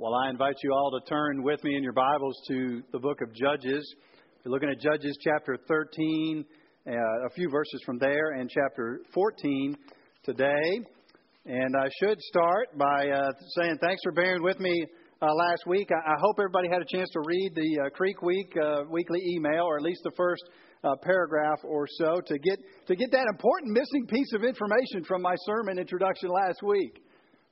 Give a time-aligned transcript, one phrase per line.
[0.00, 3.20] Well, I invite you all to turn with me in your Bibles to the book
[3.20, 3.84] of Judges.
[4.42, 6.42] We're looking at Judges chapter 13,
[6.86, 9.76] uh, a few verses from there, and chapter 14
[10.22, 10.80] today.
[11.44, 14.86] And I should start by uh, saying thanks for bearing with me
[15.20, 15.90] uh, last week.
[15.92, 19.20] I, I, hope everybody had a chance to read the uh, Creek Week uh, weekly
[19.36, 20.44] email, or at least the first
[20.82, 25.20] uh, paragraph or so, to get to get that important missing piece of information from
[25.20, 27.02] my sermon introduction last week.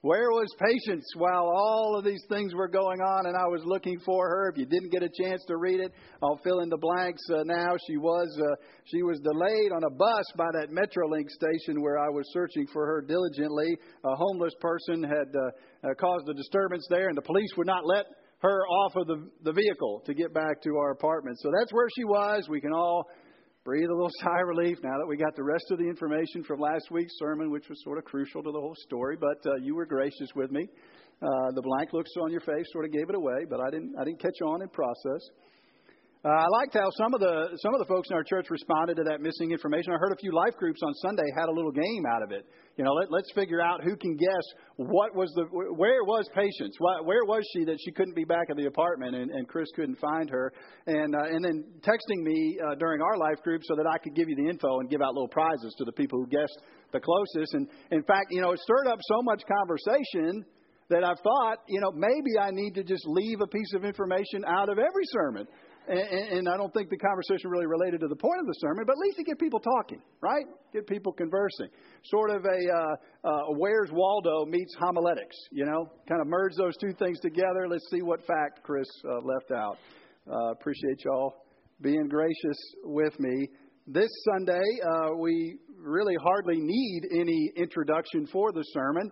[0.02, 3.98] Where was patience while all of these things were going on and I was looking
[4.06, 4.48] for her?
[4.48, 7.42] If you didn't get a chance to read it, I'll fill in the blanks uh,
[7.44, 7.74] now.
[7.88, 12.08] She was uh, she was delayed on a bus by that Metrolink station where I
[12.10, 13.76] was searching for her diligently.
[14.04, 17.84] A homeless person had uh, uh, caused a disturbance there, and the police would not
[17.84, 18.06] let
[18.38, 21.40] her off of the, the vehicle to get back to our apartment.
[21.40, 22.46] So that's where she was.
[22.48, 23.08] We can all
[23.68, 26.42] breathe a little sigh of relief now that we got the rest of the information
[26.42, 29.14] from last week's sermon, which was sort of crucial to the whole story.
[29.20, 30.66] But uh, you were gracious with me.
[31.20, 33.92] Uh, the blank looks on your face sort of gave it away, but I didn't.
[34.00, 35.20] I didn't catch on in process.
[36.24, 38.96] Uh, I liked how some of the some of the folks in our church responded
[38.96, 39.92] to that missing information.
[39.92, 42.44] I heard a few life groups on Sunday had a little game out of it.
[42.76, 45.46] You know, let, let's figure out who can guess what was the
[45.78, 49.30] where was patience, where was she that she couldn't be back at the apartment and,
[49.30, 50.52] and Chris couldn't find her,
[50.88, 54.16] and uh, and then texting me uh, during our life group so that I could
[54.16, 56.58] give you the info and give out little prizes to the people who guessed
[56.90, 57.54] the closest.
[57.54, 60.44] And in fact, you know, it stirred up so much conversation
[60.90, 64.42] that I've thought, you know, maybe I need to just leave a piece of information
[64.48, 65.46] out of every sermon
[65.88, 68.84] and, and I don't think the conversation really related to the point of the sermon,
[68.86, 70.44] but at least to get people talking, right?
[70.72, 71.68] Get people conversing.
[72.04, 75.90] Sort of a uh, uh, Where's Waldo meets homiletics, you know?
[76.08, 77.68] Kind of merge those two things together.
[77.68, 79.78] Let's see what fact Chris uh, left out.
[80.30, 81.34] Uh, appreciate y'all
[81.80, 83.48] being gracious with me.
[83.86, 89.10] This Sunday, uh, we really hardly need any introduction for the sermon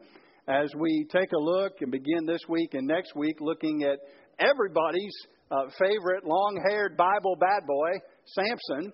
[0.48, 3.98] as we take a look and begin this week and next week looking at
[4.38, 5.16] everybody's
[5.50, 7.90] uh, favorite long haired Bible bad boy,
[8.26, 8.92] Samson.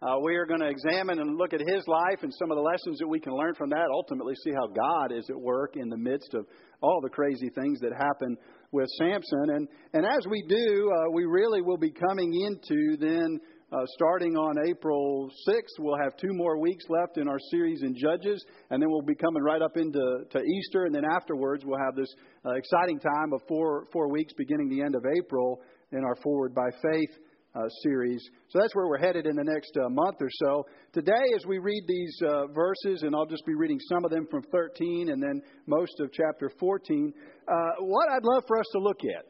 [0.00, 2.62] Uh, we are going to examine and look at his life and some of the
[2.62, 3.86] lessons that we can learn from that.
[3.92, 6.44] Ultimately, see how God is at work in the midst of
[6.80, 8.36] all the crazy things that happen
[8.72, 9.50] with Samson.
[9.54, 13.38] And, and as we do, uh, we really will be coming into then
[13.72, 17.94] uh, starting on April 6th, we'll have two more weeks left in our series in
[17.96, 21.78] Judges, and then we'll be coming right up into to Easter, and then afterwards we'll
[21.78, 22.12] have this
[22.44, 26.54] uh, exciting time of four four weeks beginning the end of April in our Forward
[26.54, 27.10] by Faith
[27.54, 28.22] uh, series.
[28.48, 30.66] So that's where we're headed in the next uh, month or so.
[30.92, 34.26] Today, as we read these uh, verses, and I'll just be reading some of them
[34.30, 37.12] from 13 and then most of chapter 14,
[37.48, 39.26] uh, what I'd love for us to look at.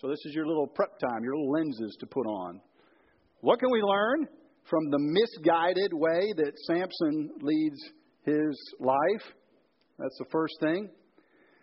[0.00, 2.60] So this is your little prep time, your little lenses to put on.
[3.40, 4.26] What can we learn
[4.68, 7.78] from the misguided way that Samson leads
[8.24, 9.34] his life?
[9.98, 10.88] That's the first thing.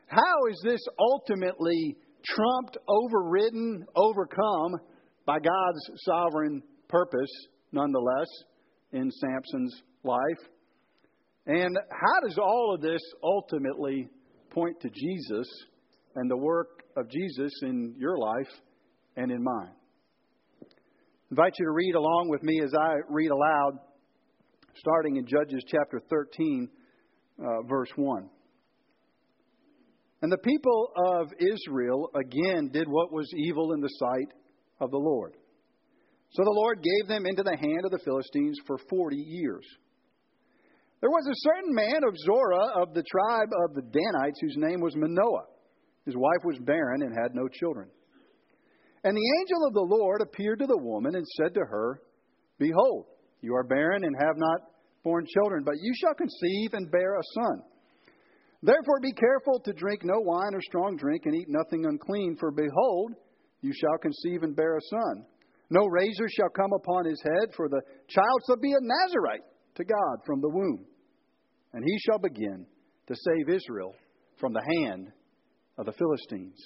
[0.07, 4.75] How is this ultimately trumped, overridden, overcome
[5.25, 7.31] by God's sovereign purpose,
[7.71, 8.27] nonetheless,
[8.91, 10.49] in Samson's life.
[11.45, 14.09] And how does all of this ultimately
[14.49, 15.47] point to Jesus
[16.15, 18.49] and the work of Jesus in your life
[19.15, 19.71] and in mine?
[20.61, 20.65] I
[21.31, 23.79] invite you to read along with me as I read aloud,
[24.75, 26.69] starting in Judges chapter 13,
[27.39, 28.29] uh, verse 1.
[30.21, 34.33] And the people of Israel again did what was evil in the sight
[34.79, 35.35] of the Lord.
[36.33, 39.65] So the Lord gave them into the hand of the Philistines for forty years.
[41.01, 44.79] There was a certain man of Zorah of the tribe of the Danites whose name
[44.81, 45.47] was Manoah.
[46.05, 47.89] His wife was barren and had no children.
[49.03, 52.01] And the angel of the Lord appeared to the woman and said to her,
[52.59, 53.07] Behold,
[53.41, 54.61] you are barren and have not
[55.03, 57.63] borne children, but you shall conceive and bear a son.
[58.63, 62.51] Therefore be careful to drink no wine or strong drink, and eat nothing unclean, for
[62.51, 63.13] behold,
[63.61, 65.25] you shall conceive and bear a son.
[65.69, 69.43] No razor shall come upon his head, for the child shall be a Nazarite
[69.75, 70.85] to God from the womb.
[71.73, 72.65] And he shall begin
[73.07, 73.95] to save Israel
[74.39, 75.07] from the hand
[75.77, 76.59] of the Philistines.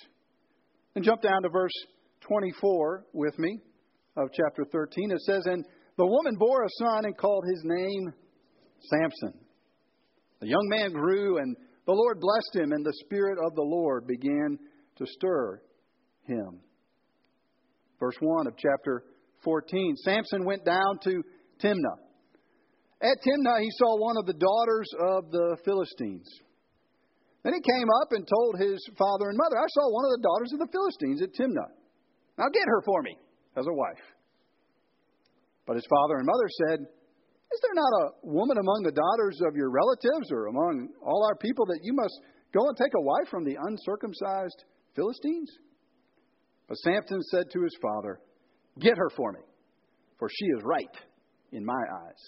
[0.96, 1.74] And jump down to verse
[2.22, 3.60] 24 with me
[4.18, 5.12] of chapter 13.
[5.12, 5.64] It says, And
[5.98, 8.14] the woman bore a son and called his name
[8.90, 9.40] Samson.
[10.42, 11.56] The young man grew and
[11.86, 14.58] the Lord blessed him, and the Spirit of the Lord began
[14.98, 15.62] to stir
[16.24, 16.60] him.
[18.00, 19.04] Verse 1 of chapter
[19.44, 21.24] 14 Samson went down to
[21.62, 22.00] Timnah.
[23.02, 26.28] At Timnah, he saw one of the daughters of the Philistines.
[27.44, 30.26] Then he came up and told his father and mother, I saw one of the
[30.26, 31.70] daughters of the Philistines at Timnah.
[32.38, 33.16] Now get her for me
[33.56, 34.02] as a wife.
[35.68, 36.80] But his father and mother said,
[37.56, 41.36] is there not a woman among the daughters of your relatives or among all our
[41.36, 42.20] people that you must
[42.54, 44.66] go and take a wife from the uncircumcised
[44.96, 45.50] Philistines?
[46.68, 48.20] But Samson said to his father,
[48.80, 49.40] Get her for me,
[50.20, 50.96] for she is right
[51.54, 51.74] in my
[52.04, 52.24] eyes.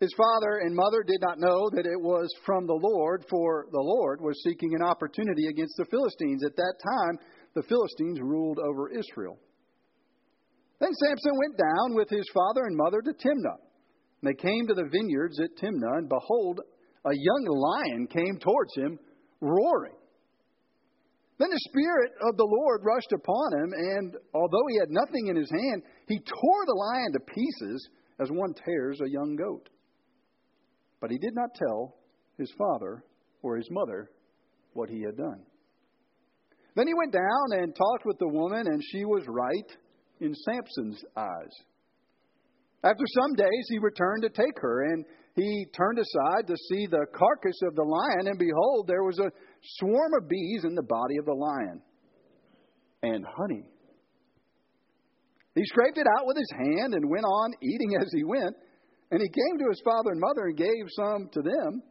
[0.00, 3.80] His father and mother did not know that it was from the Lord, for the
[3.80, 6.44] Lord was seeking an opportunity against the Philistines.
[6.44, 7.18] At that time,
[7.54, 9.38] the Philistines ruled over Israel.
[10.80, 13.63] Then Samson went down with his father and mother to Timnah.
[14.24, 16.60] They came to the vineyards at Timnah, and behold,
[17.04, 18.98] a young lion came towards him,
[19.40, 19.96] roaring.
[21.38, 25.36] Then the Spirit of the Lord rushed upon him, and although he had nothing in
[25.36, 27.88] his hand, he tore the lion to pieces
[28.20, 29.68] as one tears a young goat.
[31.00, 31.96] But he did not tell
[32.38, 33.04] his father
[33.42, 34.10] or his mother
[34.72, 35.42] what he had done.
[36.76, 39.76] Then he went down and talked with the woman, and she was right
[40.20, 41.52] in Samson's eyes.
[42.84, 45.04] After some days, he returned to take her, and
[45.34, 49.32] he turned aside to see the carcass of the lion, and behold, there was a
[49.78, 51.80] swarm of bees in the body of the lion,
[53.02, 53.64] and honey.
[55.54, 58.54] He scraped it out with his hand and went on eating as he went.
[59.10, 61.82] And he came to his father and mother and gave some to them,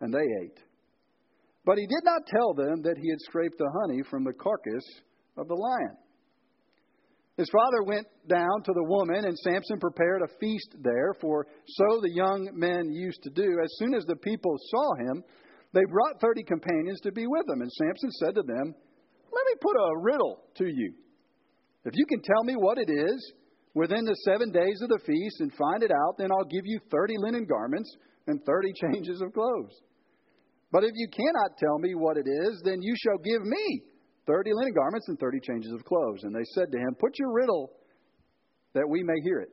[0.00, 0.58] and they ate.
[1.66, 4.84] But he did not tell them that he had scraped the honey from the carcass
[5.36, 5.96] of the lion.
[7.42, 12.00] His father went down to the woman, and Samson prepared a feast there, for so
[12.00, 13.58] the young men used to do.
[13.60, 15.24] As soon as the people saw him,
[15.74, 17.60] they brought thirty companions to be with him.
[17.60, 18.74] And Samson said to them,
[19.34, 20.94] Let me put a riddle to you.
[21.84, 23.32] If you can tell me what it is
[23.74, 26.78] within the seven days of the feast and find it out, then I'll give you
[26.92, 27.92] thirty linen garments
[28.28, 29.74] and thirty changes of clothes.
[30.70, 33.82] But if you cannot tell me what it is, then you shall give me
[34.26, 36.22] thirty linen garments and thirty changes of clothes.
[36.22, 37.70] And they said to him, Put your riddle
[38.74, 39.50] that we may hear it.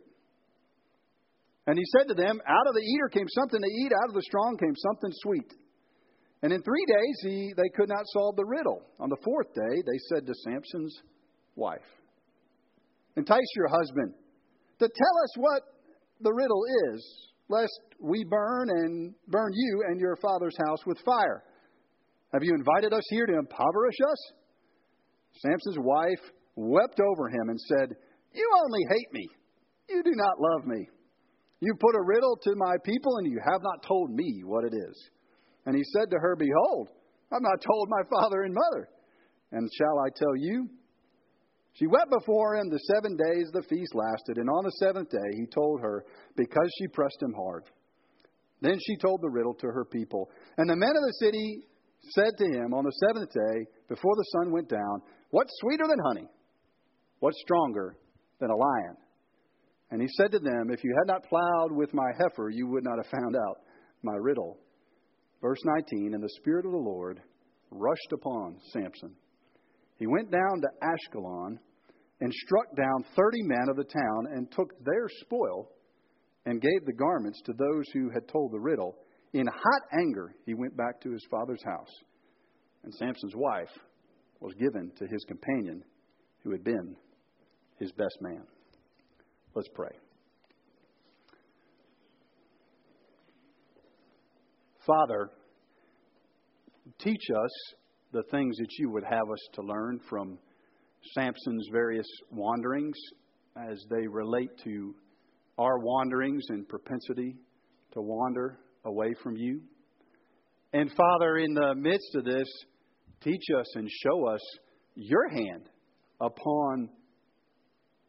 [1.67, 4.15] And he said to them, Out of the eater came something to eat, out of
[4.15, 5.53] the strong came something sweet.
[6.41, 8.81] And in three days he, they could not solve the riddle.
[8.99, 10.95] On the fourth day they said to Samson's
[11.55, 11.85] wife,
[13.17, 14.13] Entice your husband
[14.79, 15.61] to tell us what
[16.21, 16.63] the riddle
[16.93, 21.43] is, lest we burn and burn you and your father's house with fire.
[22.33, 24.31] Have you invited us here to impoverish us?
[25.37, 26.19] Samson's wife
[26.55, 27.95] wept over him and said,
[28.33, 29.27] You only hate me.
[29.89, 30.87] You do not love me.
[31.61, 34.73] You put a riddle to my people, and you have not told me what it
[34.73, 35.09] is.
[35.65, 36.89] And he said to her, Behold,
[37.31, 38.89] I've not told my father and mother.
[39.51, 40.69] And shall I tell you?
[41.73, 45.37] She wept before him the seven days the feast lasted, and on the seventh day
[45.37, 46.05] he told her,
[46.35, 47.63] because she pressed him hard.
[48.61, 50.29] Then she told the riddle to her people.
[50.57, 51.67] And the men of the city
[52.15, 55.99] said to him on the seventh day, before the sun went down, What's sweeter than
[55.99, 56.27] honey?
[57.19, 57.95] What's stronger
[58.39, 58.97] than a lion?
[59.91, 62.83] And he said to them, If you had not plowed with my heifer, you would
[62.83, 63.57] not have found out
[64.03, 64.57] my riddle.
[65.41, 67.19] Verse 19 And the Spirit of the Lord
[67.71, 69.15] rushed upon Samson.
[69.97, 71.57] He went down to Ashkelon
[72.21, 75.69] and struck down thirty men of the town and took their spoil
[76.45, 78.95] and gave the garments to those who had told the riddle.
[79.33, 81.91] In hot anger, he went back to his father's house.
[82.83, 83.69] And Samson's wife
[84.39, 85.83] was given to his companion
[86.43, 86.95] who had been
[87.77, 88.43] his best man.
[89.55, 89.91] Let's pray.
[94.85, 95.29] Father,
[96.99, 97.51] teach us
[98.11, 100.39] the things that you would have us to learn from
[101.13, 102.97] Samson's various wanderings
[103.55, 104.95] as they relate to
[105.57, 107.35] our wanderings and propensity
[107.93, 109.61] to wander away from you.
[110.73, 112.47] And Father, in the midst of this,
[113.21, 114.41] teach us and show us
[114.95, 115.69] your hand
[116.21, 116.89] upon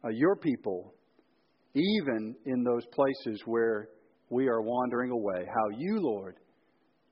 [0.03, 0.93] uh, your people,
[1.73, 3.89] even in those places where
[4.29, 5.45] we are wandering away.
[5.45, 6.35] How you, Lord,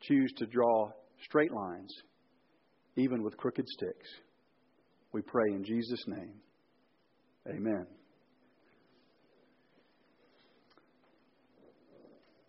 [0.02, 0.90] choose to draw
[1.24, 1.94] straight lines,
[2.96, 4.10] even with crooked sticks.
[5.12, 6.36] We pray in Jesus' name.
[7.48, 7.86] Amen.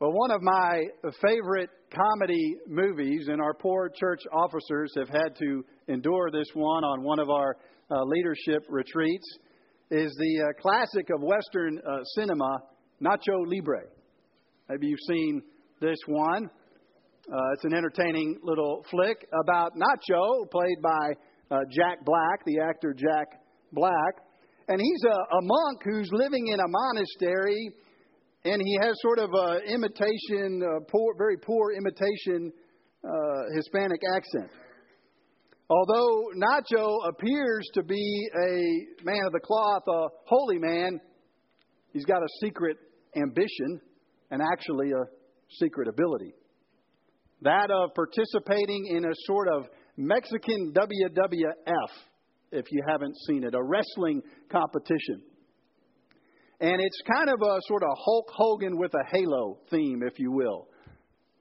[0.00, 0.80] Well, one of my
[1.21, 7.02] favorite comedy movies, and our poor church officers have had to endure this one on
[7.02, 7.54] one of our
[7.90, 9.26] uh, leadership retreats,
[9.90, 12.62] is the uh, classic of Western uh, cinema,
[13.02, 13.83] Nacho Libre.
[14.71, 15.42] Maybe you've seen
[15.83, 16.49] this one.
[17.30, 21.11] Uh, it's an entertaining little flick about Nacho, played by
[21.50, 23.38] uh, Jack Black, the actor Jack
[23.75, 24.14] Black.
[24.69, 27.71] And he's a, a monk who's living in a monastery,
[28.44, 32.52] and he has sort of a imitation, a poor, very poor imitation
[33.04, 33.11] uh,
[33.54, 34.50] Hispanic accent.
[35.68, 41.00] Although Nacho appears to be a man of the cloth, a holy man,
[41.92, 42.76] he's got a secret
[43.16, 43.80] ambition
[44.30, 45.04] and actually a
[45.59, 46.35] secret ability
[47.42, 49.66] that of participating in a sort of
[49.97, 51.90] Mexican WWF,
[52.52, 55.23] if you haven't seen it, a wrestling competition.
[56.61, 60.31] And it's kind of a sort of Hulk Hogan with a halo theme, if you
[60.31, 60.69] will,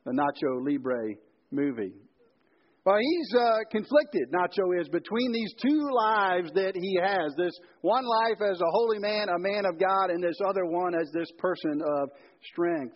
[0.06, 1.16] the Nacho Libre
[1.52, 1.94] movie.
[2.86, 8.06] Well, he's uh, conflicted, Nacho is, between these two lives that he has this one
[8.06, 11.30] life as a holy man, a man of God, and this other one as this
[11.38, 12.10] person of
[12.52, 12.96] strength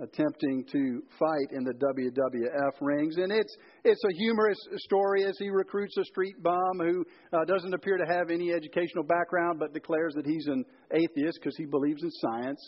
[0.00, 3.16] attempting to fight in the WWF rings.
[3.16, 7.74] And it's, it's a humorous story as he recruits a street bum who uh, doesn't
[7.74, 12.02] appear to have any educational background but declares that he's an atheist because he believes
[12.02, 12.60] in science.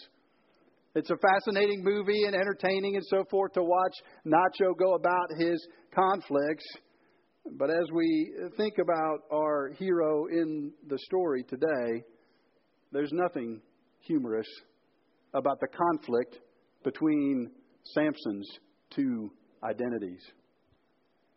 [0.97, 3.95] It's a fascinating movie and entertaining and so forth to watch
[4.27, 6.65] Nacho go about his conflicts.
[7.53, 12.03] But as we think about our hero in the story today,
[12.91, 13.61] there's nothing
[14.01, 14.49] humorous
[15.33, 16.41] about the conflict
[16.85, 17.51] between
[17.95, 18.49] Samson's
[18.95, 19.31] two
[19.63, 20.23] identities.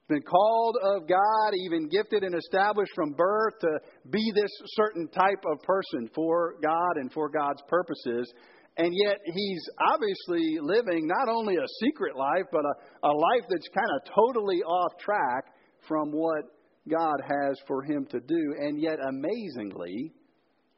[0.09, 5.43] Been called of God, even gifted and established from birth to be this certain type
[5.49, 8.31] of person for God and for God's purposes.
[8.75, 13.67] And yet he's obviously living not only a secret life, but a, a life that's
[13.73, 15.45] kind of totally off track
[15.87, 16.43] from what
[16.89, 18.55] God has for him to do.
[18.59, 20.11] And yet, amazingly,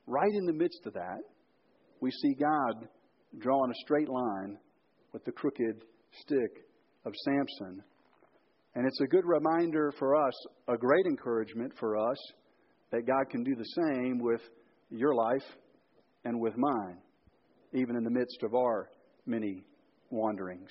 [0.06, 1.22] right in the midst of that,
[2.00, 2.88] we see God
[3.40, 4.58] drawing a straight line
[5.14, 5.84] with the crooked
[6.22, 6.66] stick
[7.06, 7.84] of Samson.
[8.76, 10.34] And it's a good reminder for us,
[10.68, 12.18] a great encouragement for us,
[12.92, 14.42] that God can do the same with
[14.90, 15.46] your life
[16.26, 16.98] and with mine,
[17.74, 18.90] even in the midst of our
[19.26, 19.64] many
[20.10, 20.70] wanderings.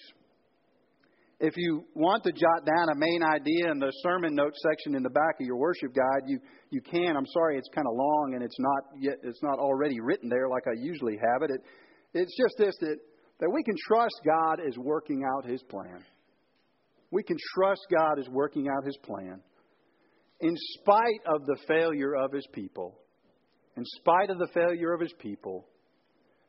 [1.40, 5.02] If you want to jot down a main idea in the sermon notes section in
[5.02, 6.38] the back of your worship guide, you,
[6.71, 7.16] you can.
[7.16, 10.49] I'm sorry it's kind of long and it's not yet it's not already written there
[10.49, 11.50] like I usually have it.
[11.50, 11.61] it
[12.14, 12.97] it's just this that,
[13.40, 16.04] that we can trust God is working out His plan.
[17.11, 19.40] We can trust God is working out His plan.
[20.40, 22.99] In spite of the failure of His people,
[23.76, 25.66] in spite of the failure of His people,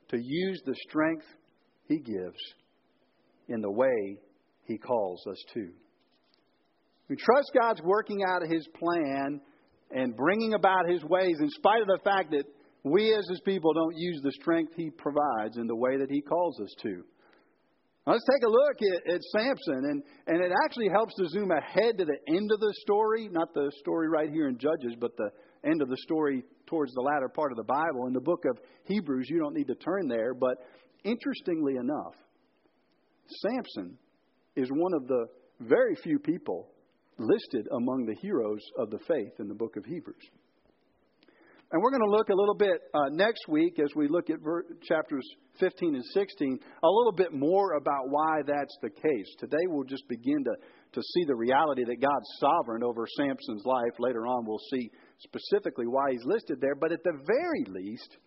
[0.09, 1.25] to use the strength
[1.87, 2.39] He gives
[3.47, 4.19] in the way
[4.65, 5.69] He calls us to.
[7.09, 9.41] We trust God's working out His plan
[9.91, 12.45] and bringing about His ways in spite of the fact that
[12.85, 16.21] we as his people don't use the strength he provides in the way that he
[16.21, 17.03] calls us to.
[18.05, 21.97] Let's take a look at, at Samson, and, and it actually helps to zoom ahead
[21.97, 25.31] to the end of the story, not the story right here in Judges, but the
[25.67, 28.05] end of the story towards the latter part of the Bible.
[28.05, 30.57] In the book of Hebrews, you don't need to turn there, but
[31.03, 32.13] interestingly enough,
[33.41, 33.97] Samson
[34.55, 35.25] is one of the
[35.61, 36.69] very few people
[37.17, 40.29] listed among the heroes of the faith in the book of Hebrews.
[41.75, 44.39] And we're going to look a little bit uh, next week as we look at
[44.39, 45.27] ver- chapters
[45.59, 49.35] 15 and 16, a little bit more about why that's the case.
[49.39, 50.55] Today we'll just begin to,
[50.93, 53.91] to see the reality that God's sovereign over Samson's life.
[53.99, 54.89] Later on, we'll see
[55.19, 56.75] specifically why he's listed there.
[56.75, 58.19] But at the very least,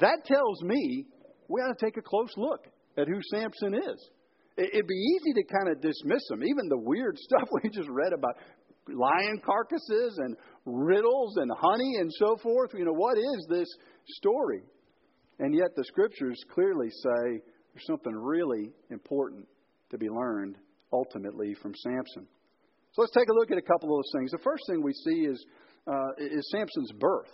[0.00, 1.04] that tells me
[1.50, 2.66] we ought to take a close look
[2.96, 4.08] at who Samson is.
[4.56, 6.42] It'd be easy to kind of dismiss him.
[6.42, 8.36] Even the weird stuff we just read about
[8.88, 10.36] lion carcasses and
[10.66, 12.70] riddles and honey and so forth.
[12.74, 13.68] You know, what is this
[14.16, 14.62] story?
[15.38, 17.40] And yet the scriptures clearly say
[17.72, 19.46] there's something really important
[19.90, 20.56] to be learned
[20.92, 22.26] ultimately from Samson.
[22.92, 24.30] So let's take a look at a couple of those things.
[24.30, 25.44] The first thing we see is,
[25.86, 27.32] uh, is Samson's birth.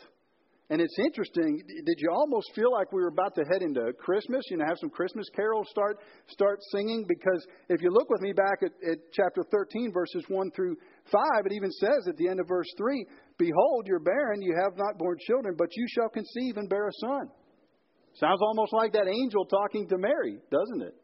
[0.70, 1.60] And it's interesting.
[1.66, 4.44] Did you almost feel like we were about to head into Christmas?
[4.50, 5.98] You know, have some Christmas carols start
[6.28, 7.04] start singing?
[7.08, 10.76] Because if you look with me back at, at chapter 13, verses 1 through
[11.10, 13.04] 5, it even says at the end of verse 3
[13.36, 16.92] Behold, you're barren, you have not borne children, but you shall conceive and bear a
[17.00, 17.28] son.
[18.14, 20.94] Sounds almost like that angel talking to Mary, doesn't it?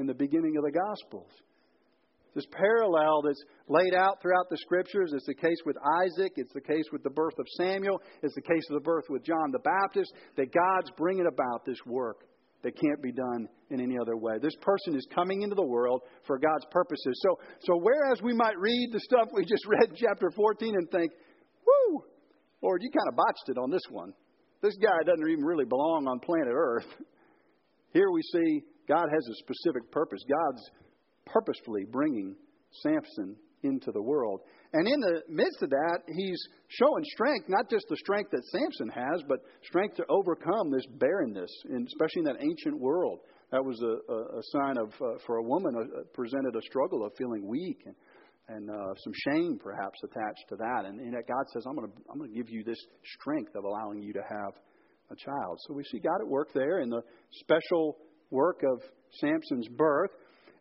[0.00, 1.30] In the beginning of the Gospels.
[2.34, 5.12] This parallel that's laid out throughout the scriptures.
[5.14, 6.32] It's the case with Isaac.
[6.36, 8.00] It's the case with the birth of Samuel.
[8.22, 10.12] It's the case of the birth with John the Baptist.
[10.36, 12.24] That God's bringing about this work
[12.62, 14.38] that can't be done in any other way.
[14.40, 17.20] This person is coming into the world for God's purposes.
[17.22, 20.90] So, so whereas we might read the stuff we just read in chapter 14 and
[20.90, 21.12] think,
[21.66, 22.04] whoo,
[22.62, 24.12] Lord, you kind of botched it on this one.
[24.62, 26.86] This guy doesn't even really belong on planet Earth.
[27.92, 30.20] Here we see God has a specific purpose.
[30.28, 30.70] God's
[31.26, 32.34] purposefully bringing
[32.82, 34.40] Samson into the world.
[34.72, 38.88] And in the midst of that, he's showing strength, not just the strength that Samson
[38.88, 43.20] has, but strength to overcome this barrenness, and especially in that ancient world.
[43.50, 47.04] That was a, a, a sign of, uh, for a woman, uh, presented a struggle
[47.04, 47.94] of feeling weak and,
[48.48, 50.84] and uh, some shame perhaps attached to that.
[50.86, 52.82] And, and God says, I'm going I'm going to give you this
[53.20, 54.54] strength of allowing you to have
[55.10, 55.58] a child.
[55.66, 57.02] So we see God at work there in the
[57.32, 57.98] special
[58.30, 58.82] work of
[59.20, 60.10] Samson's birth.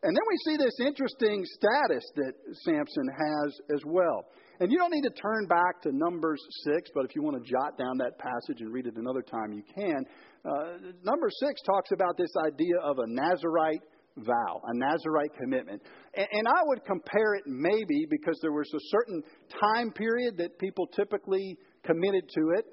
[0.04, 4.26] And then we see this interesting status that Samson has as well.
[4.60, 7.50] And you don't need to turn back to Numbers 6, but if you want to
[7.50, 10.06] jot down that passage and read it another time, you can.
[10.44, 13.82] Uh, number 6 talks about this idea of a Nazarite
[14.18, 15.82] vow, a Nazarite commitment.
[16.16, 19.22] And, and I would compare it maybe because there was a certain
[19.60, 22.66] time period that people typically committed to it,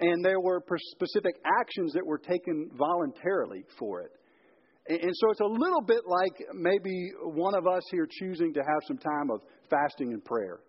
[0.00, 0.62] and there were
[0.92, 4.10] specific actions that were taken voluntarily for it.
[4.88, 8.80] And, so it's a little bit like maybe one of us here choosing to have
[8.86, 10.60] some time of fasting and prayer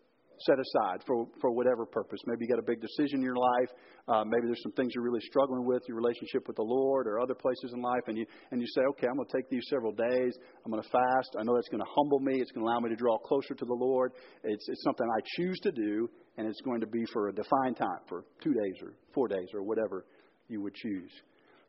[0.46, 2.20] set aside for, for whatever purpose.
[2.26, 3.70] Maybe you got a big decision in your life.
[4.08, 7.20] Uh, maybe there's some things you're really struggling with, your relationship with the Lord or
[7.20, 9.66] other places in life, and you and you say, okay, I'm going to take these
[9.70, 10.34] several days.
[10.66, 11.36] I'm going to fast.
[11.38, 12.40] I know that's going to humble me.
[12.40, 14.14] It's going to allow me to draw closer to the Lord.
[14.44, 17.78] It's it's something I choose to do, and it's going to be for a defined
[17.78, 20.06] time, for two days or four days or whatever
[20.48, 21.12] you would choose.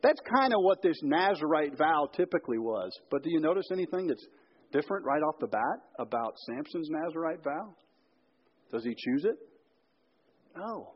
[0.03, 2.91] That's kind of what this Nazarite vow typically was.
[3.11, 4.27] But do you notice anything that's
[4.73, 7.75] different right off the bat about Samson's Nazarite vow?
[8.73, 9.37] Does he choose it?
[10.57, 10.95] No.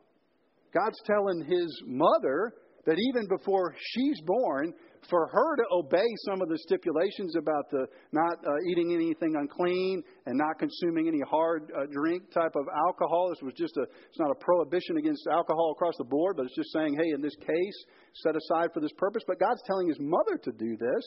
[0.73, 2.53] God's telling his mother
[2.85, 4.73] that even before she's born,
[5.09, 10.03] for her to obey some of the stipulations about the not uh, eating anything unclean
[10.25, 13.29] and not consuming any hard uh, drink type of alcohol.
[13.29, 16.55] This was just a, it's not a prohibition against alcohol across the board, but it's
[16.55, 17.77] just saying, hey, in this case,
[18.23, 19.23] set aside for this purpose.
[19.27, 21.03] But God's telling his mother to do this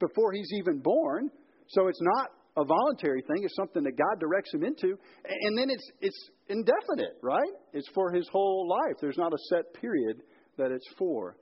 [0.00, 1.30] before he's even born.
[1.68, 3.44] So it's not a voluntary thing.
[3.44, 4.96] It's something that God directs him into.
[5.42, 7.52] And then it's, it's indefinite, right?
[7.72, 8.96] It's for his whole life.
[9.00, 10.22] There's not a set period
[10.56, 11.36] that it's for.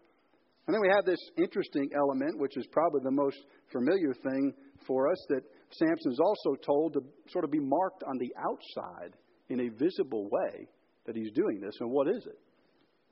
[0.66, 3.37] And then we have this interesting element, which is probably the most
[3.71, 4.54] familiar thing
[4.87, 9.14] for us, that Samson is also told to sort of be marked on the outside
[9.49, 10.66] in a visible way
[11.06, 11.75] that he's doing this.
[11.80, 12.38] And what is it?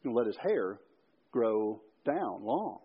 [0.03, 0.79] He'll let his hair
[1.31, 2.79] grow down long.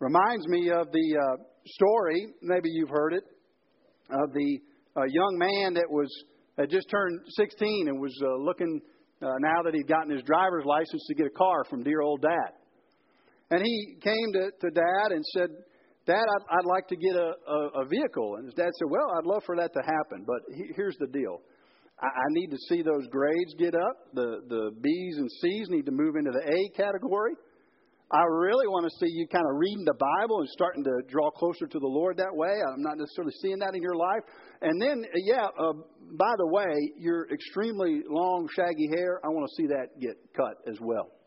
[0.00, 3.24] Reminds me of the uh, story, maybe you've heard it,
[4.10, 4.58] of the
[4.96, 6.08] uh, young man that was
[6.58, 8.80] had just turned 16 and was uh, looking
[9.22, 12.22] uh, now that he'd gotten his driver's license to get a car from dear old
[12.22, 12.52] dad.
[13.50, 15.48] And he came to, to dad and said,
[16.06, 18.36] Dad, I'd, I'd like to get a, a, a vehicle.
[18.36, 21.06] And his dad said, Well, I'd love for that to happen, but he, here's the
[21.06, 21.42] deal.
[22.00, 23.96] I, I need to see those grades get up.
[24.14, 27.34] The, the B's and C's need to move into the A category.
[28.12, 31.30] I really want to see you kind of reading the Bible and starting to draw
[31.30, 32.58] closer to the Lord that way.
[32.58, 34.22] I'm not necessarily seeing that in your life.
[34.62, 35.74] And then, yeah, uh,
[36.18, 40.56] by the way, your extremely long, shaggy hair, I want to see that get cut
[40.66, 41.19] as well.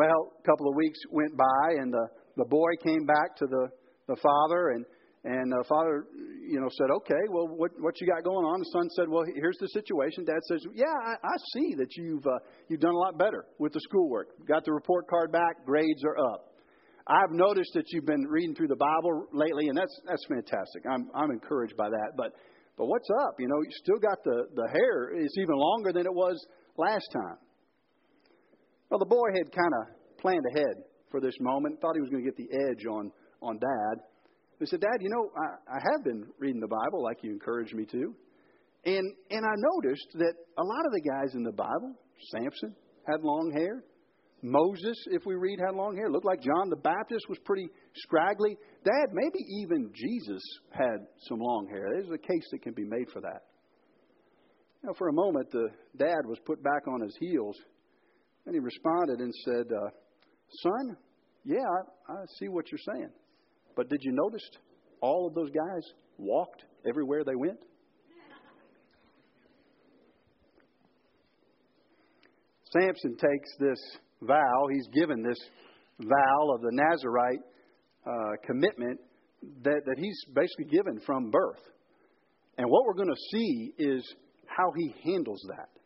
[0.00, 2.08] Well, a couple of weeks went by, and the,
[2.38, 3.68] the boy came back to the,
[4.08, 4.86] the father, and
[5.24, 6.06] and the father,
[6.48, 9.24] you know, said, "Okay, well, what what you got going on?" The son said, "Well,
[9.36, 12.98] here's the situation." Dad says, "Yeah, I, I see that you've uh, you've done a
[12.98, 14.28] lot better with the schoolwork.
[14.48, 15.66] Got the report card back.
[15.66, 16.54] Grades are up.
[17.06, 20.86] I've noticed that you've been reading through the Bible lately, and that's that's fantastic.
[20.90, 22.12] I'm I'm encouraged by that.
[22.16, 22.32] But
[22.78, 23.34] but what's up?
[23.38, 25.10] You know, you still got the the hair.
[25.12, 26.42] It's even longer than it was
[26.78, 27.36] last time."
[28.90, 31.80] Well, the boy had kind of planned ahead for this moment.
[31.80, 34.04] Thought he was going to get the edge on on Dad.
[34.58, 37.74] He said, Dad, you know, I, I have been reading the Bible like you encouraged
[37.74, 38.14] me to.
[38.84, 41.94] And, and I noticed that a lot of the guys in the Bible,
[42.30, 42.74] Samson
[43.06, 43.82] had long hair.
[44.42, 46.10] Moses, if we read, had long hair.
[46.10, 48.56] Looked like John the Baptist was pretty scraggly.
[48.84, 51.88] Dad, maybe even Jesus had some long hair.
[51.92, 53.44] There's a case that can be made for that.
[54.82, 57.56] Now, for a moment, the dad was put back on his heels,
[58.50, 59.90] and he responded and said, uh,
[60.60, 60.96] Son,
[61.44, 61.62] yeah,
[62.08, 63.10] I, I see what you're saying.
[63.76, 64.42] But did you notice
[65.00, 65.82] all of those guys
[66.18, 67.60] walked everywhere they went?
[72.72, 73.78] Samson takes this
[74.20, 75.38] vow, he's given this
[76.00, 77.38] vow of the Nazarite
[78.04, 78.10] uh,
[78.44, 78.98] commitment
[79.62, 81.62] that, that he's basically given from birth.
[82.58, 84.14] And what we're going to see is
[84.46, 85.79] how he handles that.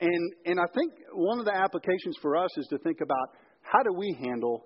[0.00, 3.28] And, and I think one of the applications for us is to think about
[3.62, 4.64] how do we handle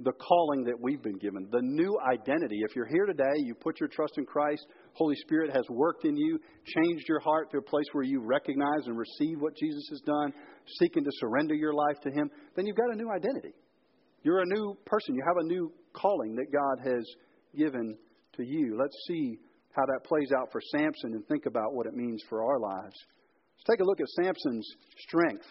[0.00, 2.60] the calling that we've been given, the new identity.
[2.62, 6.16] If you're here today, you put your trust in Christ, Holy Spirit has worked in
[6.16, 10.00] you, changed your heart to a place where you recognize and receive what Jesus has
[10.02, 10.32] done,
[10.78, 13.54] seeking to surrender your life to Him, then you've got a new identity.
[14.22, 15.16] You're a new person.
[15.16, 17.04] You have a new calling that God has
[17.56, 17.96] given
[18.36, 18.76] to you.
[18.78, 19.38] Let's see
[19.72, 22.96] how that plays out for Samson and think about what it means for our lives.
[23.58, 24.66] Let's take a look at Samson's
[24.98, 25.46] strength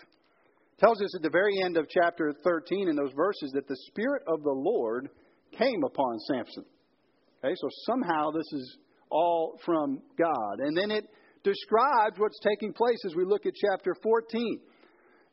[0.80, 4.24] tells us at the very end of chapter 13 in those verses that the Spirit
[4.28, 5.10] of the Lord
[5.58, 6.66] came upon Samson.
[7.44, 8.78] Okay, so somehow this is
[9.10, 10.60] all from God.
[10.60, 11.06] And then it
[11.44, 14.60] describes what's taking place as we look at chapter 14.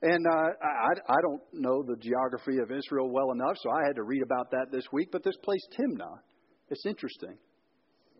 [0.02, 3.96] And uh, I, I don't know the geography of Israel well enough, so I had
[3.96, 5.08] to read about that this week.
[5.12, 6.18] But this place, Timnah,
[6.70, 7.36] It's interesting.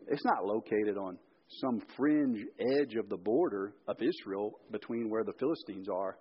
[0.07, 5.33] It's not located on some fringe edge of the border of Israel between where the
[5.39, 6.17] Philistines are.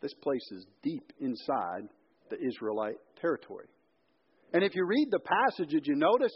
[0.00, 1.88] This place is deep inside
[2.30, 3.66] the Israelite territory.
[4.52, 6.32] And if you read the passage, did you notice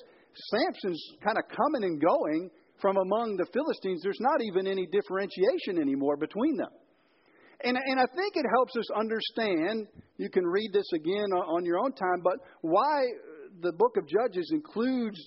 [0.51, 2.51] Samson's kind of coming and going
[2.81, 4.01] from among the Philistines?
[4.03, 6.71] There's not even any differentiation anymore between them.
[7.63, 11.79] And, and I think it helps us understand, you can read this again on your
[11.79, 13.03] own time, but why
[13.63, 15.19] the book of Judges includes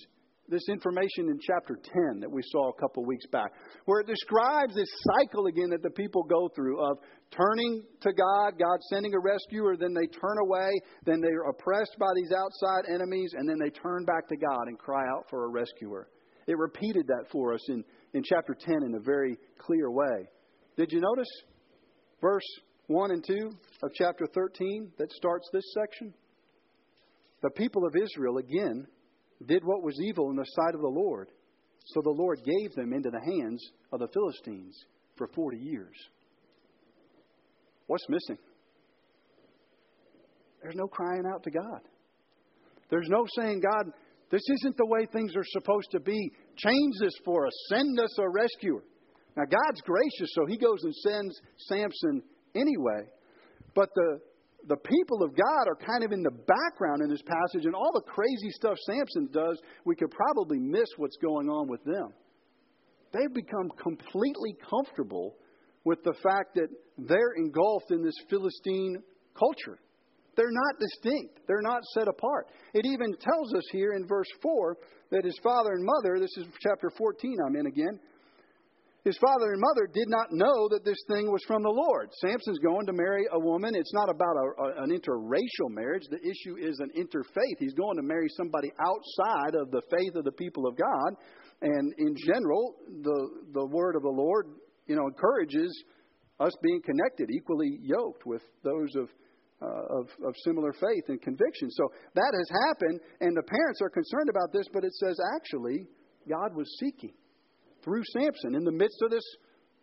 [0.48, 1.78] this information in chapter
[2.10, 3.52] 10 that we saw a couple weeks back,
[3.86, 6.98] where it describes this cycle again that the people go through of
[7.30, 10.70] turning to God, God sending a rescuer, then they turn away,
[11.04, 14.78] then they're oppressed by these outside enemies, and then they turn back to God and
[14.78, 16.08] cry out for a rescuer.
[16.46, 20.28] It repeated that for us in, in chapter 10 in a very clear way.
[20.76, 21.28] Did you notice
[22.20, 22.42] verse
[22.88, 23.50] 1 and 2
[23.82, 26.12] of chapter 13 that starts this section?
[27.42, 28.86] The people of Israel, again,
[29.46, 31.28] did what was evil in the sight of the Lord.
[31.86, 34.76] So the Lord gave them into the hands of the Philistines
[35.16, 35.96] for 40 years.
[37.86, 38.38] What's missing?
[40.62, 41.80] There's no crying out to God.
[42.88, 43.92] There's no saying, God,
[44.30, 46.32] this isn't the way things are supposed to be.
[46.56, 47.52] Change this for us.
[47.68, 48.82] Send us a rescuer.
[49.36, 52.22] Now, God's gracious, so He goes and sends Samson
[52.54, 53.10] anyway.
[53.74, 54.20] But the
[54.68, 57.92] the people of God are kind of in the background in this passage, and all
[57.92, 62.12] the crazy stuff Samson does, we could probably miss what's going on with them.
[63.12, 65.36] They've become completely comfortable
[65.84, 68.96] with the fact that they're engulfed in this Philistine
[69.38, 69.78] culture.
[70.36, 71.40] They're not distinct.
[71.46, 72.48] They're not set apart.
[72.72, 74.76] It even tells us here in verse 4
[75.10, 78.00] that his father and mother, this is chapter 14 I'm in again,
[79.04, 82.10] his father and mother did not know that this thing was from the Lord.
[82.20, 83.74] Samson's going to marry a woman.
[83.74, 86.04] It's not about a, a, an interracial marriage.
[86.08, 87.58] The issue is an interfaith.
[87.58, 91.16] He's going to marry somebody outside of the faith of the people of God.
[91.62, 94.46] And in general, the, the word of the Lord,
[94.86, 95.72] you know, encourages
[96.38, 99.08] us being connected, equally yoked with those of,
[99.62, 101.70] uh, of, of similar faith and conviction.
[101.70, 105.88] So that has happened, and the parents are concerned about this, but it says actually
[106.28, 107.14] God was seeking
[107.82, 109.24] through Samson in the midst of this,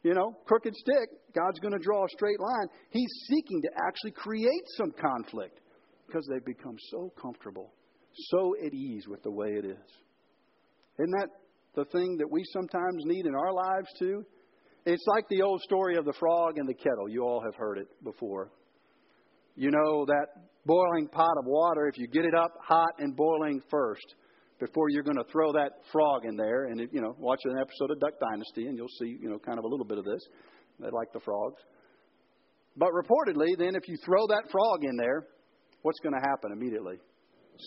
[0.04, 2.68] you know, crooked stick, God's going to draw a straight line.
[2.90, 5.60] He's seeking to actually create some conflict
[6.08, 7.74] because they've become so comfortable,
[8.32, 9.88] so at ease with the way it is.
[10.98, 11.30] Isn't that
[11.76, 14.24] the thing that we sometimes need in our lives too?
[14.86, 17.10] It's like the old story of the frog and the kettle.
[17.10, 18.52] You all have heard it before.
[19.56, 20.28] You know that
[20.66, 24.16] boiling pot of water, if you get it up hot and boiling first,
[24.60, 26.66] before you're going to throw that frog in there.
[26.66, 29.40] And, it, you know, watch an episode of Duck Dynasty and you'll see, you know,
[29.40, 30.22] kind of a little bit of this.
[30.80, 31.62] They like the frogs.
[32.78, 35.28] But reportedly, then, if you throw that frog in there,
[35.82, 36.96] what's going to happen immediately?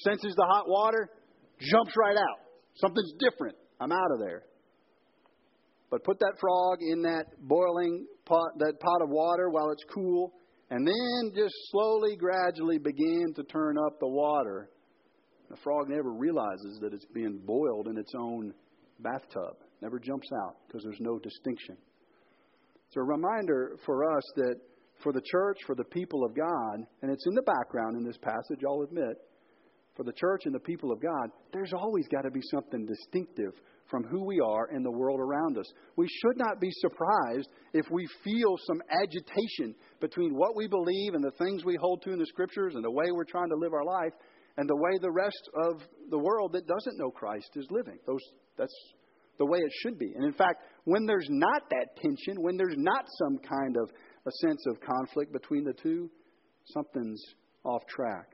[0.05, 1.11] Senses the hot water,
[1.61, 2.39] jumps right out.
[2.77, 3.57] Something's different.
[3.81, 4.45] I'm out of there.
[5.91, 10.33] But put that frog in that boiling pot, that pot of water while it's cool,
[10.71, 14.71] and then just slowly, gradually begin to turn up the water
[15.53, 18.55] the frog never realizes that it's being boiled in its own
[19.01, 21.77] bathtub, never jumps out because there's no distinction.
[22.87, 24.55] It's a reminder for us that
[25.03, 28.17] for the church, for the people of God, and it's in the background in this
[28.17, 29.19] passage, I'll admit,
[29.95, 33.53] for the church and the people of God, there's always got to be something distinctive
[33.91, 35.71] from who we are and the world around us.
[35.97, 41.23] We should not be surprised if we feel some agitation between what we believe and
[41.23, 43.75] the things we hold to in the scriptures and the way we're trying to live
[43.75, 44.15] our life
[44.57, 47.99] and the way the rest of the world that doesn't know Christ is living.
[48.07, 48.21] Those,
[48.57, 48.75] that's
[49.39, 50.13] the way it should be.
[50.15, 53.91] And in fact, when there's not that tension, when there's not some kind of
[54.27, 56.11] a sense of conflict between the two,
[56.67, 57.23] something's
[57.65, 58.27] off track.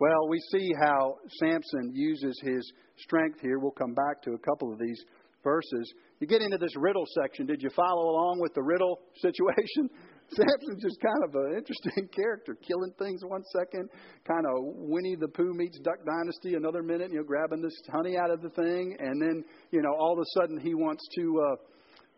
[0.00, 3.58] Well, we see how Samson uses his strength here.
[3.58, 5.02] We'll come back to a couple of these
[5.42, 5.92] verses.
[6.20, 7.46] You get into this riddle section.
[7.46, 9.90] Did you follow along with the riddle situation?
[10.36, 13.88] Samson's just kind of an interesting character, killing things one second,
[14.26, 18.18] kind of Winnie the Pooh meets Duck Dynasty another minute, you know, grabbing this honey
[18.18, 21.22] out of the thing, and then, you know, all of a sudden he wants to,
[21.22, 21.56] uh,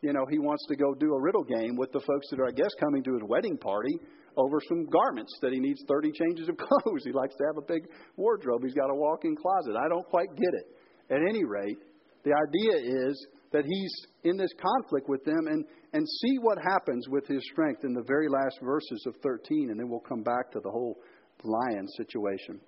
[0.02, 2.48] you know, he wants to go do a riddle game with the folks that are,
[2.48, 3.94] I guess, coming to his wedding party
[4.36, 7.04] over some garments that he needs 30 changes of clothes.
[7.04, 8.62] He likes to have a big wardrobe.
[8.64, 9.76] He's got a walk-in closet.
[9.78, 10.66] I don't quite get it.
[11.10, 11.78] At any rate,
[12.24, 13.92] the idea is that he's
[14.24, 18.04] in this conflict with them and, and see what happens with his strength in the
[18.06, 20.98] very last verses of 13, and then we'll come back to the whole
[21.42, 22.60] lion situation.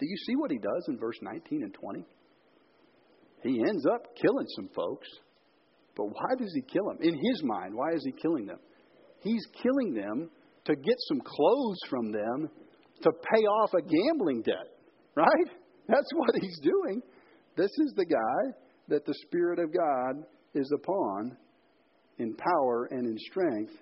[0.00, 2.04] Do you see what he does in verse 19 and 20?
[3.44, 5.08] He ends up killing some folks.
[5.96, 6.98] But why does he kill them?
[7.00, 8.58] In his mind, why is he killing them?
[9.20, 10.30] He's killing them
[10.64, 12.48] to get some clothes from them
[13.02, 14.68] to pay off a gambling debt,
[15.14, 15.48] right?
[15.88, 17.02] That's what he's doing.
[17.56, 18.56] This is the guy
[18.88, 21.36] that the Spirit of God is upon
[22.18, 23.72] in power and in strength.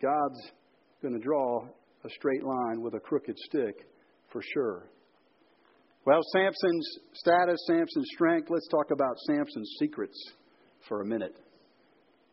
[0.00, 0.52] God's
[1.00, 1.64] going to draw
[2.04, 3.86] a straight line with a crooked stick
[4.32, 4.88] for sure.
[6.04, 10.18] Well, Samson's status, Samson's strength, let's talk about Samson's secrets
[10.88, 11.36] for a minute.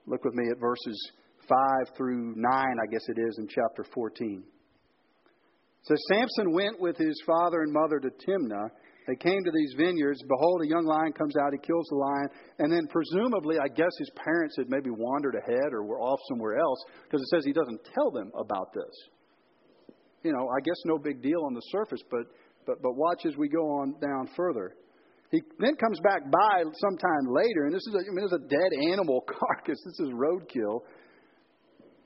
[0.08, 1.12] Look with me at verses
[1.48, 4.44] 5 through 9, I guess it is, in chapter 14.
[4.44, 8.70] It says Samson went with his father and mother to Timnah.
[9.10, 10.22] They came to these vineyards.
[10.30, 11.50] Behold, a young lion comes out.
[11.52, 12.30] He kills the lion.
[12.60, 16.60] And then, presumably, I guess his parents had maybe wandered ahead or were off somewhere
[16.60, 18.94] else because it says he doesn't tell them about this.
[20.22, 22.22] You know, I guess no big deal on the surface, but,
[22.68, 24.76] but, but watch as we go on down further.
[25.32, 28.46] He then comes back by sometime later, and this is a, I mean, it's a
[28.46, 29.80] dead animal carcass.
[29.86, 30.82] This is roadkill.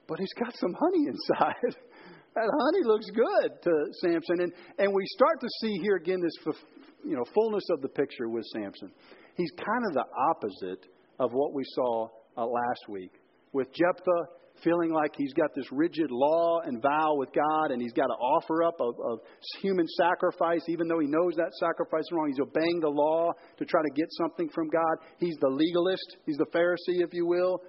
[0.08, 1.76] But he's got some honey inside.
[2.36, 4.42] that honey looks good to Samson.
[4.42, 6.56] And, and we start to see here again this
[7.04, 8.92] you know, fullness of the picture with Samson.
[9.36, 10.86] He's kind of the opposite
[11.20, 13.12] of what we saw uh, last week.
[13.52, 14.26] With Jephthah,
[14.64, 18.14] feeling like he's got this rigid law and vow with God, and he's got to
[18.14, 19.20] offer up of, of
[19.62, 22.28] human sacrifice, even though he knows that sacrifice is wrong.
[22.30, 25.06] He's obeying the law to try to get something from God.
[25.20, 27.62] He's the legalist, he's the Pharisee, if you will.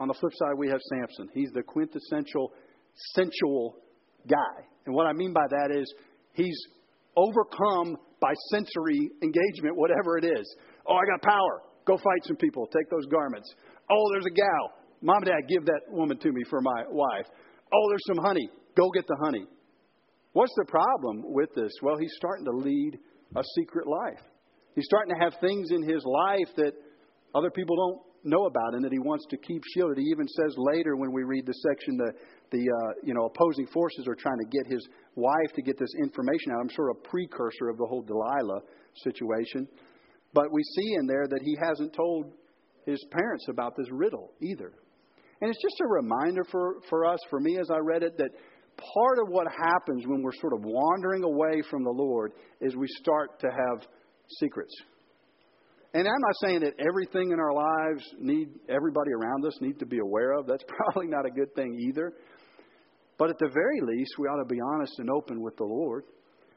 [0.00, 1.28] On the flip side, we have Samson.
[1.34, 2.52] He's the quintessential
[3.14, 3.76] sensual
[4.28, 4.64] guy.
[4.86, 5.92] And what I mean by that is
[6.32, 6.58] he's
[7.16, 10.56] overcome by sensory engagement, whatever it is.
[10.86, 11.62] Oh, I got power.
[11.86, 12.66] Go fight some people.
[12.66, 13.52] Take those garments.
[13.90, 14.72] Oh, there's a gal.
[15.00, 17.26] Mom and dad, give that woman to me for my wife.
[17.72, 18.48] Oh, there's some honey.
[18.76, 19.46] Go get the honey.
[20.32, 21.72] What's the problem with this?
[21.82, 22.98] Well, he's starting to lead
[23.36, 24.22] a secret life.
[24.74, 26.72] He's starting to have things in his life that
[27.34, 29.98] other people don't know about and that he wants to keep shielded.
[29.98, 32.12] He even says later when we read the section the
[32.50, 35.94] the uh, you know opposing forces are trying to get his wife to get this
[36.02, 36.60] information out.
[36.60, 38.60] I'm sort of a precursor of the whole Delilah
[39.02, 39.68] situation.
[40.34, 42.32] But we see in there that he hasn't told
[42.84, 44.72] his parents about this riddle either.
[45.40, 48.30] And it's just a reminder for, for us, for me as I read it, that
[48.76, 52.88] part of what happens when we're sort of wandering away from the Lord is we
[53.00, 53.86] start to have
[54.40, 54.74] secrets.
[55.94, 59.86] And I'm not saying that everything in our lives need everybody around us need to
[59.86, 60.46] be aware of.
[60.46, 62.12] That's probably not a good thing either.
[63.18, 66.04] But at the very least, we ought to be honest and open with the Lord.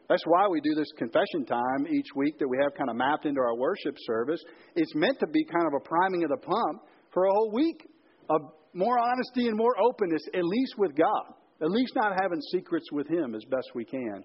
[0.07, 3.25] That's why we do this confession time each week that we have kind of mapped
[3.25, 4.43] into our worship service.
[4.75, 7.87] It's meant to be kind of a priming of the pump for a whole week
[8.29, 8.41] of
[8.73, 11.33] more honesty and more openness, at least with God.
[11.61, 14.23] At least not having secrets with Him as best we can.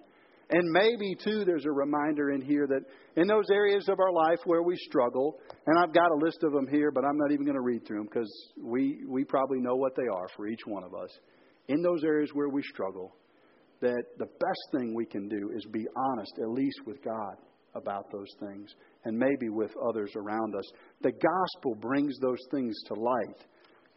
[0.49, 2.81] And maybe, too, there's a reminder in here that
[3.21, 6.53] in those areas of our life where we struggle, and I've got a list of
[6.53, 9.59] them here, but I'm not even going to read through them because we, we probably
[9.59, 11.09] know what they are for each one of us.
[11.67, 13.15] In those areas where we struggle,
[13.81, 17.35] that the best thing we can do is be honest, at least with God,
[17.75, 18.69] about those things,
[19.05, 20.65] and maybe with others around us.
[21.01, 23.45] The gospel brings those things to light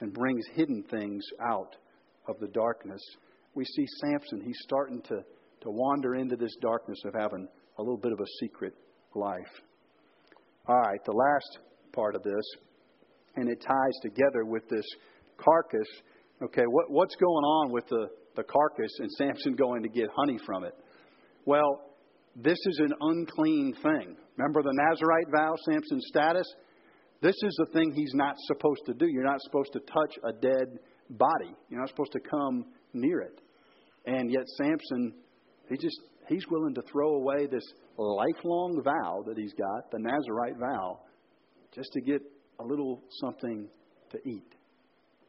[0.00, 1.76] and brings hidden things out
[2.28, 3.00] of the darkness.
[3.54, 5.22] We see Samson, he's starting to
[5.62, 7.46] to wander into this darkness of having
[7.78, 8.74] a little bit of a secret
[9.14, 9.60] life.
[10.66, 11.58] All right, the last
[11.92, 12.44] part of this,
[13.36, 14.84] and it ties together with this
[15.36, 15.88] carcass.
[16.42, 20.38] Okay, what, what's going on with the, the carcass and Samson going to get honey
[20.46, 20.74] from it?
[21.44, 21.82] Well,
[22.34, 24.16] this is an unclean thing.
[24.36, 26.46] Remember the Nazarite vow, Samson's status?
[27.20, 29.06] This is the thing he's not supposed to do.
[29.06, 30.78] You're not supposed to touch a dead
[31.10, 33.40] body, you're not supposed to come near it.
[34.06, 35.12] And yet, Samson
[35.70, 37.64] he just he's willing to throw away this
[37.96, 41.00] lifelong vow that he's got, the Nazarite vow,
[41.74, 42.20] just to get
[42.58, 43.68] a little something
[44.10, 44.54] to eat.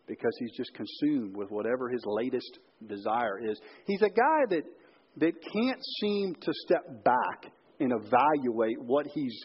[0.07, 3.59] Because he's just consumed with whatever his latest desire is.
[3.85, 4.63] He's a guy that
[5.17, 9.37] that can't seem to step back and evaluate what he's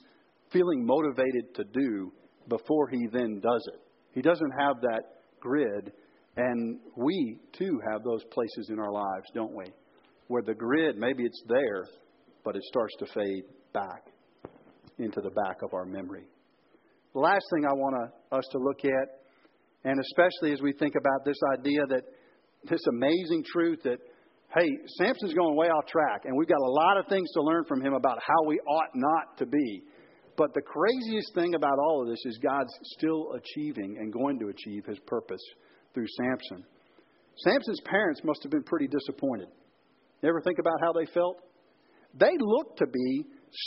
[0.53, 2.13] feeling motivated to do
[2.49, 3.81] before he then does it.
[4.13, 5.03] He doesn't have that
[5.41, 5.93] grid,
[6.37, 9.67] and we too have those places in our lives, don't we?
[10.29, 11.85] where the grid, maybe it's there,
[12.45, 14.07] but it starts to fade back
[14.99, 16.25] into the back of our memory.
[17.13, 19.09] The last thing I want us to look at,
[19.87, 22.03] and especially as we think about this idea that
[22.69, 23.99] this amazing truth that,
[24.59, 24.69] hey,
[24.99, 27.81] Samson's going way off track, and we've got a lot of things to learn from
[27.81, 29.83] him about how we ought not to be.
[30.37, 34.49] But the craziest thing about all of this is God's still achieving and going to
[34.49, 35.41] achieve his purpose
[35.95, 36.67] through Samson.
[37.45, 39.49] Samson's parents must have been pretty disappointed.
[40.21, 41.39] You ever think about how they felt?
[42.19, 43.25] They looked to be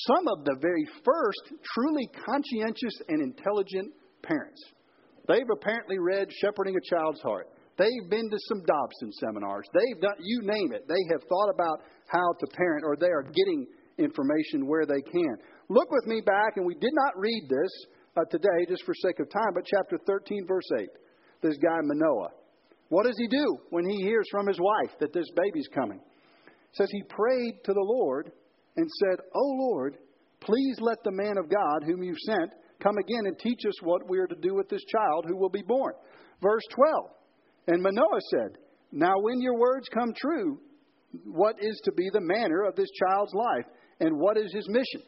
[0.08, 4.62] some of the very first truly conscientious and intelligent parents.
[5.30, 7.50] They've apparently read Shepherding a Child's Heart.
[7.78, 9.66] They've been to some Dobson seminars.
[9.72, 10.88] They've done, you name it.
[10.90, 13.68] They have thought about how to parent, or they are getting
[14.00, 15.38] information where they can.
[15.70, 17.70] Look with me back, and we did not read this
[18.18, 20.88] uh, today just for sake of time, but chapter 13, verse 8.
[21.44, 22.32] This guy, Manoah.
[22.90, 26.00] What does he do when he hears from his wife that this baby's coming?
[26.00, 28.32] It says he prayed to the Lord
[28.76, 29.98] and said, Oh Lord,
[30.42, 34.10] please let the man of God whom you sent come again and teach us what
[34.10, 35.94] we are to do with this child who will be born.
[36.42, 37.06] Verse 12.
[37.68, 38.58] And Manoah said,
[38.92, 40.60] Now when your words come true,
[41.26, 43.66] what is to be the manner of this child's life
[44.00, 45.02] and what is his mission?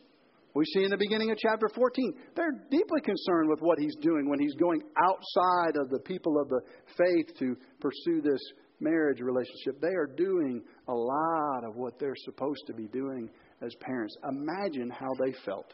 [0.54, 4.30] We see in the beginning of chapter 14, they're deeply concerned with what he's doing
[4.30, 6.62] when he's going outside of the people of the
[6.98, 8.42] faith to pursue this
[8.82, 9.80] marriage relationship.
[9.80, 13.30] They are doing a lot of what they're supposed to be doing
[13.62, 14.16] as parents.
[14.28, 15.74] Imagine how they felt.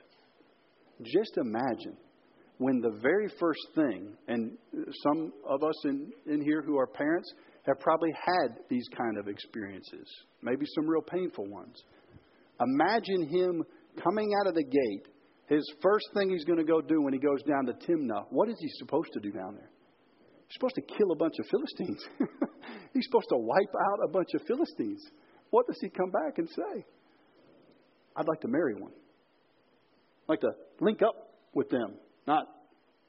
[1.03, 1.97] Just imagine
[2.57, 4.57] when the very first thing, and
[5.03, 7.31] some of us in, in here who are parents
[7.67, 10.07] have probably had these kind of experiences,
[10.41, 11.75] maybe some real painful ones.
[12.59, 13.63] Imagine him
[14.01, 15.07] coming out of the gate,
[15.47, 18.49] his first thing he's going to go do when he goes down to Timnah, what
[18.49, 19.69] is he supposed to do down there?
[20.47, 22.03] He's supposed to kill a bunch of Philistines.
[22.93, 25.03] he's supposed to wipe out a bunch of Philistines.
[25.51, 26.85] What does he come back and say?
[28.15, 28.93] I'd like to marry one.
[30.27, 31.95] Like to link up with them,
[32.27, 32.45] not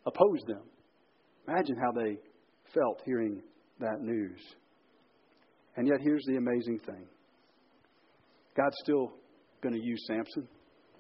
[0.07, 0.63] oppose them.
[1.47, 2.17] Imagine how they
[2.75, 3.43] felt hearing
[3.81, 4.41] that news.
[5.77, 7.07] And yet, here's the amazing thing
[8.57, 9.13] God's still
[9.63, 10.49] going to use Samson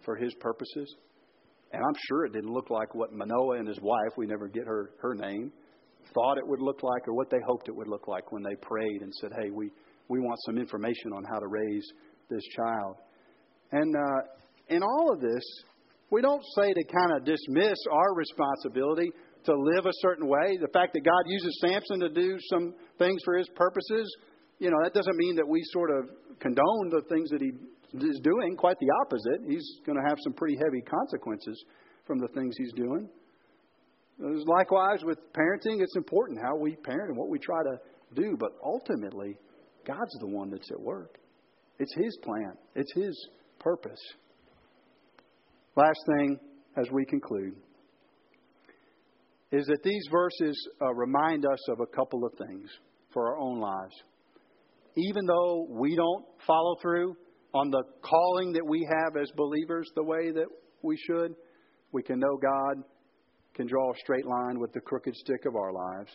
[0.05, 0.95] for his purposes.
[1.73, 4.67] And I'm sure it didn't look like what Manoah and his wife, we never get
[4.67, 5.53] her, her name,
[6.15, 8.55] thought it would look like or what they hoped it would look like when they
[8.63, 9.71] prayed and said, hey, we,
[10.09, 11.87] we want some information on how to raise
[12.31, 12.97] this child.
[13.73, 14.21] And uh,
[14.69, 15.45] in all of this,
[16.11, 19.11] we don't say to kind of dismiss our responsibility
[19.45, 20.59] to live a certain way.
[20.61, 24.15] The fact that God uses Samson to do some things for his purposes,
[24.59, 26.09] you know, that doesn't mean that we sort of
[26.41, 27.53] condone the things that he
[28.07, 28.57] is doing.
[28.57, 29.49] Quite the opposite.
[29.49, 31.63] He's going to have some pretty heavy consequences
[32.07, 33.09] from the things he's doing.
[34.19, 37.79] Likewise, with parenting, it's important how we parent and what we try to
[38.15, 39.37] do, but ultimately,
[39.87, 41.19] God's the one that's at work.
[41.79, 43.29] It's His plan, it's His
[43.61, 44.01] purpose.
[45.79, 46.41] Last thing
[46.77, 47.55] as we conclude
[49.53, 52.69] is that these verses uh, remind us of a couple of things
[53.13, 53.95] for our own lives.
[54.97, 57.15] Even though we don't follow through
[57.55, 60.47] on the calling that we have as believers the way that
[60.83, 61.37] we should,
[61.93, 62.83] we can know God
[63.55, 66.11] can draw a straight line with the crooked stick of our lives.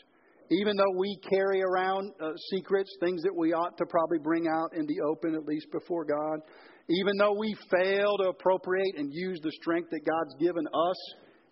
[0.51, 4.75] Even though we carry around uh, secrets, things that we ought to probably bring out
[4.75, 6.41] in the open, at least before God,
[6.89, 10.97] even though we fail to appropriate and use the strength that God's given us,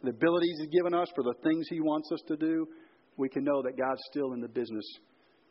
[0.04, 2.68] the abilities He's given us for the things He wants us to do,
[3.18, 4.86] we can know that God's still in the business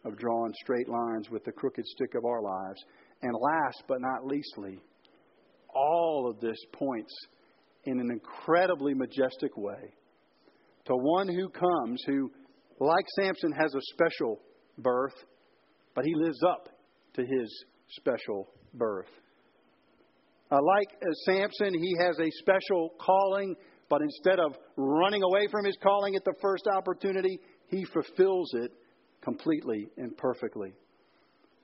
[0.04, 2.82] of drawing straight lines with the crooked stick of our lives.
[3.22, 4.78] And last but not leastly,
[5.74, 7.14] all of this points
[7.84, 9.94] in an incredibly majestic way
[10.86, 12.30] to one who comes who,
[12.78, 14.40] like Samson, has a special
[14.78, 15.14] birth,
[15.94, 16.68] but he lives up
[17.14, 17.64] to his
[17.98, 19.08] special birth.
[20.50, 23.54] Uh, like uh, Samson, he has a special calling,
[23.88, 28.72] but instead of running away from his calling at the first opportunity, he fulfills it
[29.22, 30.72] completely and perfectly.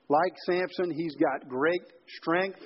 [0.09, 2.61] Like Samson, he's got great strength,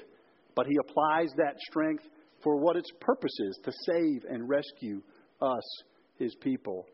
[0.56, 2.04] but he applies that strength
[2.44, 5.02] for what its purpose is to save and rescue
[5.42, 5.84] us,
[6.18, 6.86] his people.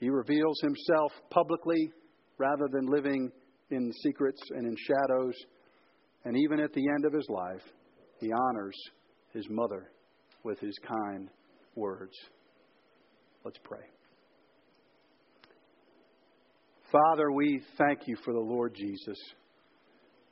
[0.00, 1.92] He reveals himself publicly
[2.38, 3.30] rather than living
[3.70, 5.34] in secrets and in shadows.
[6.24, 7.62] And even at the end of his life,
[8.22, 8.76] he honors
[9.32, 9.90] his mother
[10.44, 11.28] with his kind
[11.74, 12.14] words.
[13.44, 13.84] Let's pray.
[16.92, 19.18] Father, we thank you for the Lord Jesus.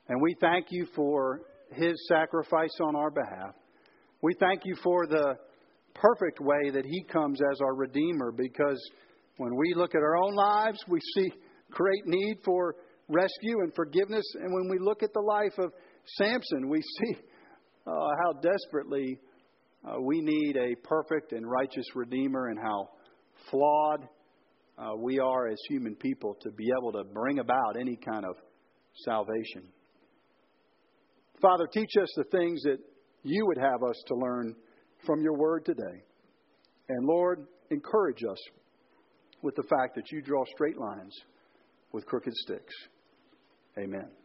[0.09, 1.41] And we thank you for
[1.73, 3.55] his sacrifice on our behalf.
[4.23, 5.35] We thank you for the
[5.95, 8.81] perfect way that he comes as our Redeemer because
[9.39, 11.33] when we look at our own lives, we see
[11.71, 12.77] great need for
[13.09, 14.25] rescue and forgiveness.
[14.35, 15.73] And when we look at the life of
[16.19, 17.17] Samson, we see
[17.87, 17.91] uh,
[18.23, 19.19] how desperately
[19.85, 22.91] uh, we need a perfect and righteous Redeemer and how
[23.51, 24.09] flawed
[24.79, 28.37] uh, we are as human people to be able to bring about any kind of
[29.05, 29.69] salvation.
[31.41, 32.79] Father, teach us the things that
[33.23, 34.55] you would have us to learn
[35.07, 36.03] from your word today.
[36.89, 38.39] And Lord, encourage us
[39.43, 41.15] with the fact that you draw straight lines
[41.93, 42.75] with crooked sticks.
[43.79, 44.20] Amen.